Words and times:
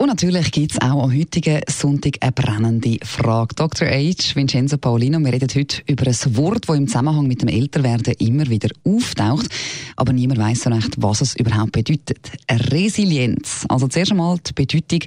Und 0.00 0.06
natürlich 0.06 0.50
gibt 0.50 0.72
es 0.72 0.80
auch 0.80 1.04
am 1.04 1.14
heutigen 1.14 1.60
Sonntag 1.68 2.16
eine 2.20 2.32
brennende 2.32 2.96
Frage. 3.04 3.54
Dr. 3.54 3.86
H. 3.86 4.34
Vincenzo 4.34 4.78
Paolino, 4.78 5.18
wir 5.18 5.30
reden 5.30 5.50
heute 5.54 5.82
über 5.86 6.06
ein 6.06 6.36
Wort, 6.36 6.66
das 6.66 6.76
im 6.78 6.86
Zusammenhang 6.86 7.26
mit 7.26 7.42
dem 7.42 7.48
Älterwerden 7.48 8.14
immer 8.14 8.48
wieder 8.48 8.70
auftaucht, 8.82 9.48
aber 9.96 10.14
niemand 10.14 10.40
weiß 10.40 10.62
so 10.62 10.70
recht, 10.70 10.94
was 10.96 11.20
es 11.20 11.36
überhaupt 11.36 11.72
bedeutet. 11.72 12.30
Resilienz. 12.50 13.66
Also 13.68 13.88
zuerst 13.88 14.12
einmal 14.12 14.38
die 14.38 14.54
Bedeutung, 14.54 15.00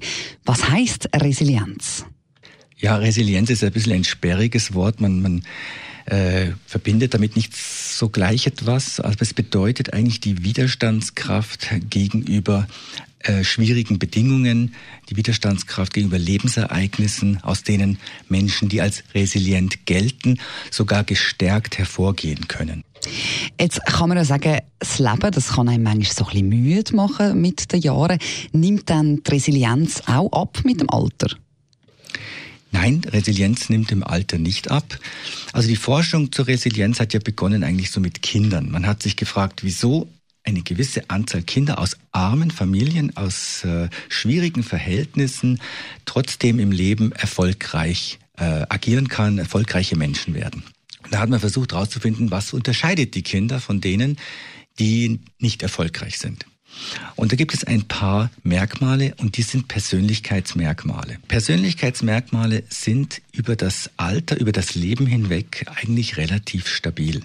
was 0.46 0.70
heißt 0.70 1.10
Resilienz? 1.16 2.06
Ja, 2.78 2.98
Resilienz 2.98 3.50
ist 3.50 3.64
ein 3.64 3.72
bisschen 3.72 3.94
ein 3.94 4.04
sperriges 4.04 4.76
Wort. 4.76 5.02
Man, 5.02 5.24
man 5.24 5.42
äh, 6.06 6.52
verbindet 6.68 7.16
damit 7.16 7.36
nicht 7.36 7.56
so 7.56 8.10
gleich 8.10 8.46
etwas, 8.46 9.00
aber 9.00 9.22
es 9.22 9.34
bedeutet 9.34 9.92
eigentlich 9.92 10.20
die 10.20 10.44
Widerstandskraft 10.44 11.70
gegenüber 11.90 12.68
äh, 13.24 13.44
schwierigen 13.44 14.00
Bedingungen, 14.00 14.76
die 15.10 15.16
Widerstandskraft 15.16 15.94
gegenüber 15.94 16.20
Lebensereignissen, 16.20 17.42
aus 17.44 17.64
denen 17.64 17.98
Menschen, 18.30 18.70
die 18.70 18.82
als 18.82 19.04
resilient 19.14 19.86
gelten, 19.86 20.40
sogar 20.72 21.04
gestärkt 21.04 21.78
hervorgehen 21.78 22.48
können. 22.48 22.84
Jetzt 23.60 23.86
kann 23.86 24.10
man 24.10 24.18
ja 24.18 24.26
sagen, 24.26 24.60
das 24.80 25.00
Leben, 25.00 25.32
das 25.32 25.50
kann 25.50 25.70
einem 25.70 25.84
manchmal 25.84 26.14
so 26.14 26.26
ein 26.26 26.50
bisschen 26.50 26.50
müde 26.50 26.96
machen 26.96 27.42
mit 27.42 27.72
den 27.72 27.82
Jahren. 27.82 28.20
Nimmt 28.52 28.90
dann 28.90 29.24
die 29.24 29.32
Resilienz 29.32 30.04
auch 30.06 30.32
ab 30.32 30.60
mit 30.64 30.82
dem 30.82 30.90
Alter? 30.90 31.28
Nein, 32.72 33.02
Resilienz 33.06 33.70
nimmt 33.70 33.92
im 33.92 34.04
Alter 34.04 34.40
nicht 34.40 34.72
ab. 34.72 34.98
Also 35.54 35.68
die 35.68 35.76
Forschung 35.76 36.32
zur 36.32 36.48
Resilienz 36.48 37.00
hat 37.00 37.14
ja 37.14 37.20
begonnen 37.24 37.64
eigentlich 37.64 37.92
so 37.92 38.00
mit 38.00 38.24
Kindern. 38.24 38.72
Man 38.72 38.88
hat 38.88 39.04
sich 39.04 39.16
gefragt, 39.16 39.64
wieso 39.64 40.08
eine 40.44 40.62
gewisse 40.62 41.10
Anzahl 41.10 41.42
Kinder 41.42 41.80
aus 41.80 41.98
armen 42.12 42.52
Familien, 42.52 43.16
aus 43.16 43.64
äh, 43.64 43.90
schwierigen 44.10 44.64
Verhältnissen 44.64 45.60
trotzdem 46.06 46.60
im 46.60 46.72
Leben 46.72 47.12
erfolgreich 47.14 48.20
äh, 48.38 48.66
agieren 48.70 49.08
kann, 49.08 49.38
erfolgreiche 49.38 49.96
Menschen 49.96 50.34
werden. 50.34 50.64
Da 51.12 51.20
hat 51.20 51.30
man 51.30 51.40
versucht 51.40 51.74
herauszufinden, 51.74 52.32
was 52.32 52.54
unterscheidet 52.54 53.16
die 53.16 53.24
Kinder 53.24 53.60
von 53.60 53.82
denen, 53.82 54.18
die 54.80 55.20
nicht 55.40 55.64
erfolgreich 55.64 56.18
sind. 56.18 56.46
Und 57.16 57.32
da 57.32 57.36
gibt 57.36 57.54
es 57.54 57.64
ein 57.64 57.84
paar 57.84 58.32
Merkmale 58.42 59.14
und 59.18 59.38
die 59.38 59.44
sind 59.44 59.68
Persönlichkeitsmerkmale. 59.68 61.20
Persönlichkeitsmerkmale 61.28 62.64
sind 62.70 63.22
über 63.32 63.56
das 63.56 63.92
Alter, 63.98 64.40
über 64.40 64.52
das 64.52 64.74
Leben 64.74 65.06
hinweg 65.06 65.66
eigentlich 65.76 66.18
relativ 66.18 66.68
stabil. 66.68 67.22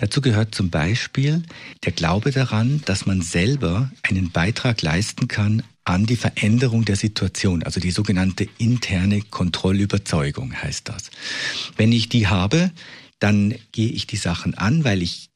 Dazu 0.00 0.22
gehört 0.22 0.54
zum 0.54 0.70
Beispiel 0.70 1.42
der 1.84 1.92
Glaube 1.92 2.30
daran, 2.30 2.80
dass 2.86 3.04
man 3.04 3.20
selber 3.20 3.90
einen 4.02 4.30
Beitrag 4.30 4.80
leisten 4.80 5.28
kann 5.28 5.62
an 5.84 6.06
die 6.06 6.16
Veränderung 6.16 6.86
der 6.86 6.96
Situation, 6.96 7.62
also 7.64 7.80
die 7.80 7.90
sogenannte 7.90 8.48
interne 8.56 9.20
Kontrollüberzeugung 9.20 10.54
heißt 10.54 10.88
das. 10.88 11.10
Wenn 11.76 11.92
ich 11.92 12.08
die 12.08 12.28
habe, 12.28 12.70
dann 13.18 13.54
gehe 13.72 13.90
ich 13.90 14.06
die 14.06 14.16
Sachen 14.16 14.54
an, 14.54 14.84
weil 14.84 15.02
ich 15.02 15.29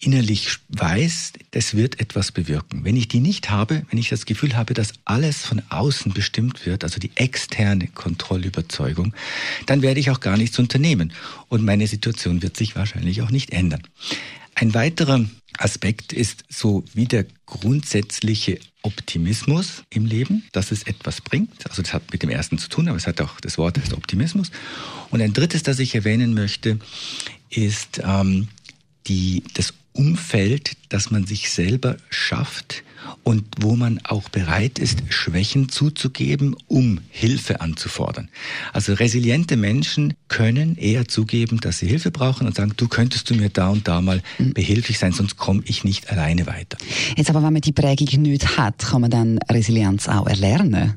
innerlich 0.00 0.58
weiß, 0.70 1.34
das 1.50 1.74
wird 1.74 2.00
etwas 2.00 2.32
bewirken. 2.32 2.84
Wenn 2.84 2.96
ich 2.96 3.08
die 3.08 3.20
nicht 3.20 3.50
habe, 3.50 3.84
wenn 3.90 3.98
ich 3.98 4.08
das 4.08 4.24
Gefühl 4.24 4.56
habe, 4.56 4.72
dass 4.72 4.94
alles 5.04 5.44
von 5.44 5.62
außen 5.68 6.12
bestimmt 6.12 6.64
wird, 6.64 6.84
also 6.84 6.98
die 6.98 7.10
externe 7.16 7.86
Kontrollüberzeugung, 7.86 9.14
dann 9.66 9.82
werde 9.82 10.00
ich 10.00 10.10
auch 10.10 10.20
gar 10.20 10.38
nichts 10.38 10.58
unternehmen 10.58 11.12
und 11.48 11.64
meine 11.64 11.86
Situation 11.86 12.42
wird 12.42 12.56
sich 12.56 12.74
wahrscheinlich 12.76 13.20
auch 13.20 13.30
nicht 13.30 13.50
ändern. 13.50 13.82
Ein 14.54 14.74
weiterer 14.74 15.24
Aspekt 15.58 16.12
ist 16.12 16.44
so 16.48 16.84
wie 16.94 17.06
der 17.06 17.26
grundsätzliche 17.44 18.58
Optimismus 18.82 19.82
im 19.90 20.06
Leben, 20.06 20.44
dass 20.52 20.72
es 20.72 20.84
etwas 20.84 21.20
bringt. 21.20 21.68
Also 21.68 21.82
das 21.82 21.92
hat 21.92 22.10
mit 22.12 22.22
dem 22.22 22.30
ersten 22.30 22.56
zu 22.56 22.68
tun, 22.68 22.88
aber 22.88 22.96
es 22.96 23.06
hat 23.06 23.20
auch 23.20 23.40
das 23.40 23.58
Wort 23.58 23.78
heißt 23.78 23.92
Optimismus. 23.92 24.50
Und 25.10 25.20
ein 25.20 25.34
drittes, 25.34 25.62
das 25.62 25.78
ich 25.78 25.94
erwähnen 25.94 26.32
möchte, 26.32 26.78
ist 27.50 28.00
ähm, 28.04 28.48
die, 29.06 29.42
das 29.54 29.74
Umfeld, 30.00 30.78
das 30.88 31.10
man 31.10 31.26
sich 31.26 31.50
selber 31.50 31.98
schafft 32.08 32.84
und 33.22 33.44
wo 33.60 33.76
man 33.76 34.00
auch 34.04 34.30
bereit 34.30 34.78
ist, 34.78 35.02
Schwächen 35.10 35.68
zuzugeben, 35.68 36.56
um 36.68 37.00
Hilfe 37.10 37.60
anzufordern. 37.60 38.30
Also 38.72 38.94
resiliente 38.94 39.58
Menschen 39.58 40.14
können 40.28 40.76
eher 40.76 41.06
zugeben, 41.06 41.60
dass 41.60 41.80
sie 41.80 41.86
Hilfe 41.86 42.10
brauchen 42.10 42.46
und 42.46 42.56
sagen, 42.56 42.72
du 42.78 42.88
könntest 42.88 43.28
du 43.28 43.34
mir 43.34 43.50
da 43.50 43.68
und 43.68 43.88
da 43.88 44.00
mal 44.00 44.22
mhm. 44.38 44.54
behilflich 44.54 44.98
sein, 44.98 45.12
sonst 45.12 45.36
komme 45.36 45.62
ich 45.66 45.84
nicht 45.84 46.10
alleine 46.10 46.46
weiter. 46.46 46.78
Jetzt 47.14 47.28
aber, 47.28 47.42
wenn 47.42 47.52
man 47.52 47.60
die 47.60 47.72
Prägung 47.72 48.22
nicht 48.22 48.56
hat, 48.56 48.78
kann 48.78 49.02
man 49.02 49.10
dann 49.10 49.38
Resilienz 49.50 50.08
auch 50.08 50.26
erlernen? 50.26 50.94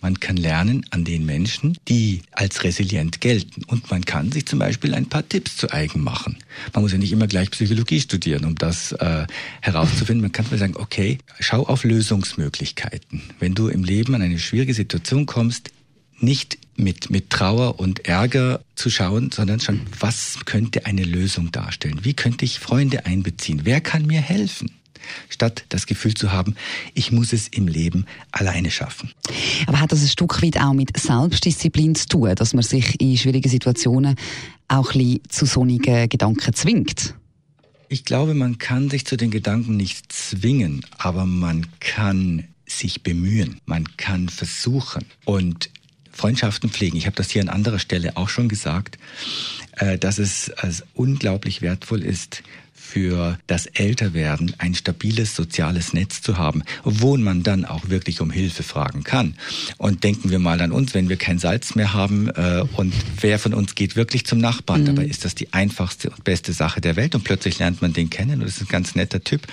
Man 0.00 0.20
kann 0.20 0.36
lernen 0.36 0.86
an 0.90 1.04
den 1.04 1.26
Menschen, 1.26 1.76
die 1.88 2.22
als 2.30 2.62
resilient 2.62 3.20
gelten. 3.20 3.64
Und 3.64 3.90
man 3.90 4.04
kann 4.04 4.30
sich 4.30 4.46
zum 4.46 4.60
Beispiel 4.60 4.94
ein 4.94 5.06
paar 5.06 5.28
Tipps 5.28 5.56
zu 5.56 5.70
eigen 5.72 6.02
machen. 6.02 6.38
Man 6.72 6.82
muss 6.82 6.92
ja 6.92 6.98
nicht 6.98 7.12
immer 7.12 7.26
gleich 7.26 7.50
Psychologie 7.50 8.00
studieren, 8.00 8.44
um 8.44 8.54
das 8.54 8.92
äh, 8.92 9.26
herauszufinden. 9.60 10.22
Man 10.22 10.32
kann 10.32 10.46
mal 10.50 10.58
sagen, 10.58 10.76
okay, 10.76 11.18
schau 11.40 11.66
auf 11.66 11.84
Lösungsmöglichkeiten. 11.84 13.22
Wenn 13.40 13.54
du 13.54 13.68
im 13.68 13.82
Leben 13.82 14.14
an 14.14 14.22
eine 14.22 14.38
schwierige 14.38 14.74
Situation 14.74 15.26
kommst, 15.26 15.72
nicht 16.20 16.58
mit, 16.76 17.10
mit 17.10 17.30
Trauer 17.30 17.80
und 17.80 18.06
Ärger 18.06 18.60
zu 18.74 18.90
schauen, 18.90 19.30
sondern 19.32 19.60
schon, 19.60 19.80
was 19.98 20.38
könnte 20.44 20.86
eine 20.86 21.02
Lösung 21.02 21.50
darstellen? 21.52 22.00
Wie 22.02 22.14
könnte 22.14 22.44
ich 22.44 22.58
Freunde 22.58 23.06
einbeziehen? 23.06 23.60
Wer 23.64 23.80
kann 23.80 24.06
mir 24.06 24.20
helfen? 24.20 24.70
Statt 25.28 25.64
das 25.68 25.86
Gefühl 25.86 26.14
zu 26.14 26.32
haben, 26.32 26.54
ich 26.94 27.12
muss 27.12 27.32
es 27.32 27.48
im 27.48 27.68
Leben 27.68 28.06
alleine 28.32 28.70
schaffen. 28.70 29.10
Aber 29.66 29.80
hat 29.80 29.92
das 29.92 30.02
ein 30.02 30.08
Stück 30.08 30.42
weit 30.42 30.60
auch 30.60 30.72
mit 30.72 30.96
Selbstdisziplin 30.96 31.94
zu 31.94 32.08
tun, 32.08 32.34
dass 32.34 32.54
man 32.54 32.62
sich 32.62 33.00
in 33.00 33.16
schwierigen 33.16 33.48
Situationen 33.48 34.16
auch 34.68 34.94
ein 34.94 34.98
bisschen 34.98 35.20
zu 35.28 35.46
sonnigen 35.46 36.08
Gedanken 36.08 36.54
zwingt? 36.54 37.14
Ich 37.88 38.04
glaube, 38.04 38.34
man 38.34 38.58
kann 38.58 38.90
sich 38.90 39.06
zu 39.06 39.16
den 39.16 39.30
Gedanken 39.30 39.76
nicht 39.76 40.12
zwingen, 40.12 40.84
aber 40.98 41.24
man 41.24 41.66
kann 41.80 42.44
sich 42.66 43.02
bemühen, 43.02 43.60
man 43.64 43.96
kann 43.96 44.28
versuchen 44.28 45.06
und 45.24 45.70
Freundschaften 46.12 46.68
pflegen. 46.68 46.98
Ich 46.98 47.06
habe 47.06 47.16
das 47.16 47.30
hier 47.30 47.40
an 47.40 47.48
anderer 47.48 47.78
Stelle 47.78 48.16
auch 48.16 48.28
schon 48.28 48.48
gesagt, 48.48 48.98
äh, 49.76 49.96
dass 49.98 50.18
es 50.18 50.50
als 50.50 50.84
unglaublich 50.94 51.62
wertvoll 51.62 52.02
ist, 52.02 52.42
für 52.78 53.38
das 53.46 53.66
Älterwerden 53.66 54.54
ein 54.58 54.74
stabiles 54.74 55.34
soziales 55.34 55.92
Netz 55.92 56.22
zu 56.22 56.38
haben, 56.38 56.62
wo 56.84 57.16
man 57.16 57.42
dann 57.42 57.64
auch 57.64 57.90
wirklich 57.90 58.20
um 58.20 58.30
Hilfe 58.30 58.62
fragen 58.62 59.04
kann. 59.04 59.34
Und 59.76 60.04
denken 60.04 60.30
wir 60.30 60.38
mal 60.38 60.60
an 60.60 60.72
uns, 60.72 60.94
wenn 60.94 61.08
wir 61.08 61.16
kein 61.16 61.38
Salz 61.38 61.74
mehr 61.74 61.92
haben 61.92 62.28
äh, 62.28 62.64
und 62.76 62.94
wer 63.20 63.38
von 63.38 63.52
uns 63.52 63.74
geht 63.74 63.96
wirklich 63.96 64.24
zum 64.24 64.38
Nachbarn, 64.38 64.82
mhm. 64.82 64.86
dabei 64.86 65.04
ist 65.04 65.24
das 65.24 65.34
die 65.34 65.52
einfachste 65.52 66.10
und 66.10 66.24
beste 66.24 66.52
Sache 66.52 66.80
der 66.80 66.96
Welt 66.96 67.14
und 67.14 67.24
plötzlich 67.24 67.58
lernt 67.58 67.82
man 67.82 67.92
den 67.92 68.08
kennen 68.10 68.40
und 68.40 68.46
ist 68.46 68.60
ein 68.60 68.68
ganz 68.68 68.94
netter 68.94 69.22
Typ. 69.22 69.46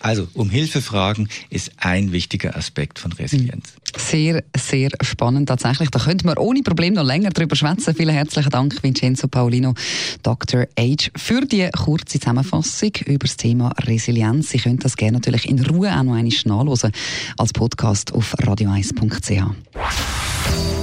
Also 0.00 0.28
um 0.32 0.48
Hilfe 0.48 0.80
fragen 0.80 1.28
ist 1.50 1.72
ein 1.76 2.12
wichtiger 2.12 2.56
Aspekt 2.56 2.98
von 2.98 3.12
Resilienz. 3.12 3.74
Sehr, 3.96 4.44
sehr 4.56 4.90
spannend 5.02 5.48
tatsächlich. 5.48 5.90
Da 5.90 5.98
könnte 5.98 6.26
man 6.26 6.38
ohne 6.38 6.62
Problem 6.62 6.94
noch 6.94 7.04
länger 7.04 7.30
drüber 7.30 7.56
schwätzen. 7.56 7.94
Vielen 7.94 8.14
herzlichen 8.14 8.50
Dank, 8.50 8.82
Vincenzo 8.82 9.28
Paulino, 9.28 9.74
Dr. 10.22 10.66
Age, 10.78 11.10
für 11.16 11.40
die 11.40 11.68
kurze 11.70 12.18
Zusammenfassung 12.18 12.67
über 13.06 13.26
das 13.26 13.36
Thema 13.36 13.72
Resilienz. 13.80 14.50
Sie 14.50 14.58
können 14.58 14.78
das 14.78 14.96
gerne 14.96 15.18
natürlich 15.18 15.48
in 15.48 15.64
Ruhe 15.64 15.90
auch 15.90 16.02
noch 16.02 16.14
einmal 16.14 16.32
nachlesen 16.44 16.92
als 17.36 17.52
Podcast 17.52 18.12
auf 18.12 18.34
radio1.ch. 18.34 19.42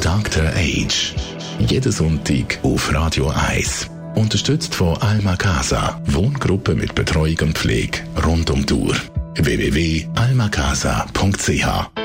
Dr. 0.02 0.44
Age. 0.56 1.14
Jeden 1.60 1.92
Sonntag 1.92 2.60
auf 2.64 2.94
Radio 2.94 3.30
1. 3.30 3.90
Unterstützt 4.16 4.74
von 4.76 4.96
Alma 4.98 5.36
Casa. 5.36 6.02
Wohngruppe 6.06 6.76
mit 6.76 6.96
Betreuung 6.96 7.40
und 7.42 7.58
Pflege 7.58 8.00
rund 8.26 8.50
um 8.50 8.66
Uhr. 8.72 8.96
www.almacasa.ch 9.36 12.05